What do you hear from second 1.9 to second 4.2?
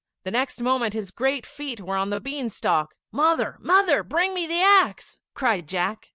on the bean stalk. "Mother, mother!